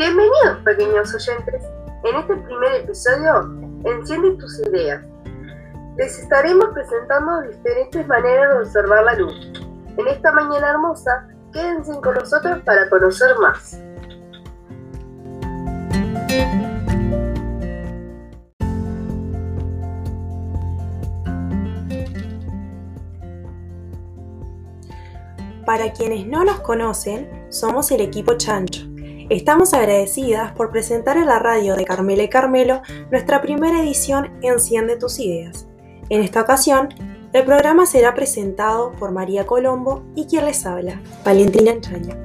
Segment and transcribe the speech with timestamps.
[0.00, 1.62] Bienvenidos pequeños oyentes.
[2.04, 3.54] En este primer episodio,
[3.84, 5.04] Enciende tus ideas.
[5.98, 9.52] Les estaremos presentando diferentes maneras de observar la luz.
[9.98, 13.78] En esta mañana hermosa, quédense con nosotros para conocer más.
[25.66, 28.89] Para quienes no nos conocen, somos el equipo Chancho.
[29.30, 34.96] Estamos agradecidas por presentar en la radio de Carmela y Carmelo nuestra primera edición Enciende
[34.96, 35.68] tus ideas.
[36.08, 36.88] En esta ocasión,
[37.32, 42.16] el programa será presentado por María Colombo y quien les habla, Valentina Entraña.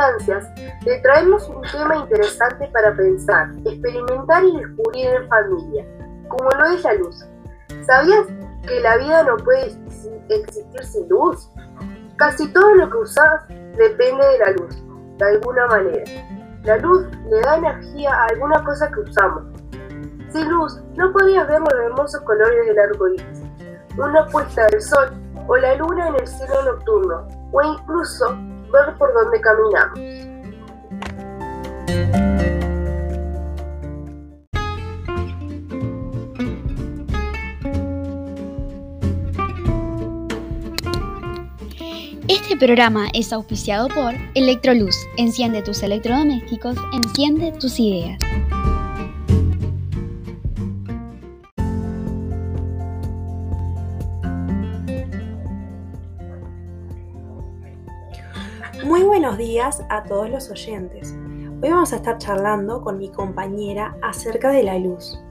[0.00, 0.48] Instancias
[0.84, 5.86] le traemos un tema interesante para pensar, experimentar y descubrir en familia,
[6.28, 7.24] como lo es la luz.
[7.86, 8.26] ¿Sabías
[8.66, 9.66] que la vida no puede
[10.28, 11.50] existir sin luz?
[12.16, 14.82] Casi todo lo que usas depende de la luz,
[15.18, 16.04] de alguna manera.
[16.64, 19.44] La luz le da energía a alguna cosa que usamos.
[20.30, 23.42] Sin luz no podías ver los hermosos colores del arco iris,
[23.96, 25.10] una puesta del sol
[25.48, 28.38] o la luna en el cielo nocturno, o incluso
[28.70, 29.98] ver por dónde caminamos.
[42.28, 44.96] Este programa es auspiciado por Electroluz.
[45.16, 48.29] Enciende tus electrodomésticos, enciende tus ideas.
[59.20, 61.14] Buenos días a todos los oyentes.
[61.62, 65.22] Hoy vamos a estar charlando con mi compañera acerca de la luz.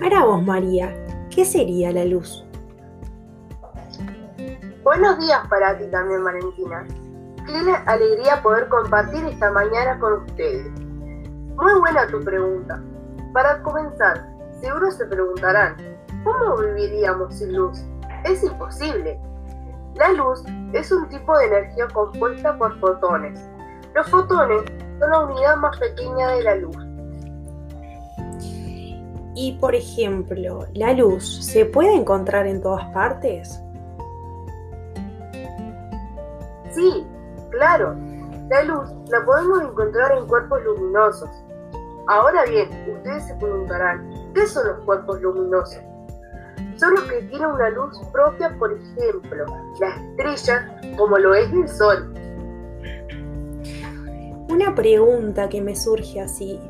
[0.00, 0.92] Para vos, María,
[1.30, 2.44] ¿qué sería la luz?
[4.82, 6.84] Buenos días para ti también, Valentina.
[7.46, 10.72] Qué alegría poder compartir esta mañana con ustedes.
[10.80, 12.82] Muy buena tu pregunta.
[13.32, 15.76] Para comenzar, seguro se preguntarán,
[16.24, 17.84] ¿cómo viviríamos sin luz?
[18.24, 19.20] Es imposible.
[19.94, 20.42] La luz
[20.72, 23.48] es un tipo de energía compuesta por fotones.
[23.94, 24.62] Los fotones
[24.98, 26.76] son la unidad más pequeña de la luz.
[29.34, 33.62] Y por ejemplo, ¿la luz se puede encontrar en todas partes?
[36.70, 37.06] Sí,
[37.50, 37.94] claro.
[38.48, 41.30] La luz la podemos encontrar en cuerpos luminosos.
[42.08, 45.80] Ahora bien, ustedes se preguntarán, ¿qué son los cuerpos luminosos?
[46.76, 49.46] Son los que tienen una luz propia, por ejemplo,
[49.80, 52.14] la estrella, como lo es el Sol.
[54.48, 56.60] Una pregunta que me surge así.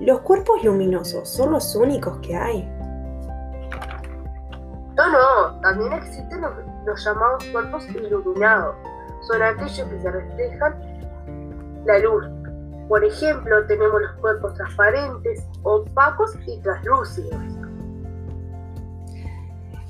[0.00, 2.66] ¿Los cuerpos luminosos son los únicos que hay?
[4.96, 6.52] No, no, también existen los,
[6.86, 8.74] los llamados cuerpos iluminados.
[9.28, 10.74] Son aquellos que se reflejan
[11.84, 12.26] la luz.
[12.88, 17.59] Por ejemplo, tenemos los cuerpos transparentes, opacos y translúcidos.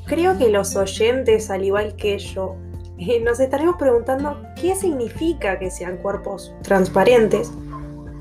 [0.07, 2.57] Creo que los oyentes, al igual que yo,
[2.99, 7.51] eh, nos estaremos preguntando qué significa que sean cuerpos transparentes,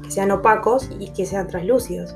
[0.03, 2.15] que sean opacos y que sean translúcidos.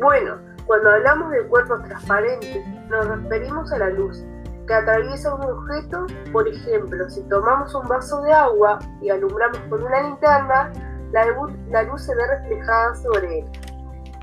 [0.00, 4.24] Bueno, cuando hablamos de cuerpos transparentes, nos referimos a la luz
[4.66, 6.06] que atraviesa un objeto.
[6.32, 10.72] Por ejemplo, si tomamos un vaso de agua y alumbramos con una linterna,
[11.12, 13.44] la luz, se ve reflejada sobre él.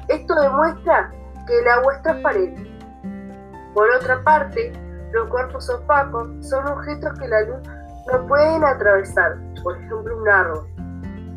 [0.07, 1.11] Esto demuestra
[1.47, 2.79] que el agua es transparente.
[3.73, 4.71] Por otra parte,
[5.11, 7.59] los cuerpos opacos son objetos que la luz
[8.11, 10.67] no pueden atravesar, por ejemplo un árbol.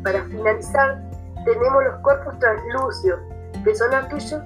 [0.03, 1.01] Para finalizar,
[1.45, 3.19] tenemos los cuerpos translúcidos,
[3.63, 4.41] que son aquellos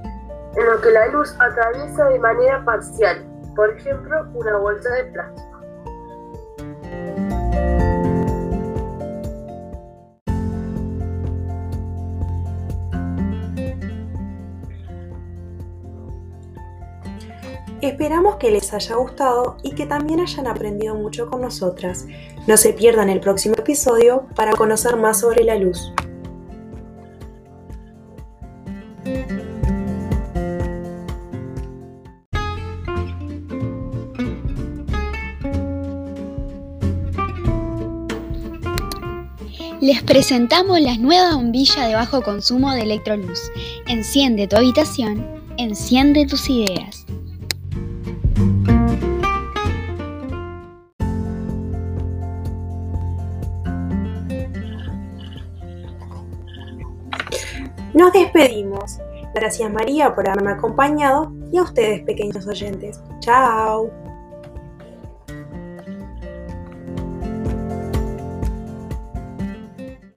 [0.56, 3.26] en los que la luz atraviesa de manera parcial,
[3.56, 5.21] por ejemplo una bolsa de plástico.
[17.82, 22.06] Esperamos que les haya gustado y que también hayan aprendido mucho con nosotras.
[22.46, 25.92] No se pierdan el próximo episodio para conocer más sobre la luz.
[39.82, 43.52] Les presentamos la nueva bombilla de bajo consumo de Electroluz.
[43.88, 45.26] Enciende tu habitación,
[45.58, 47.08] enciende tus ideas.
[57.94, 59.00] Nos despedimos.
[59.34, 63.02] Gracias María por haberme acompañado y a ustedes pequeños oyentes.
[63.20, 63.90] Chao.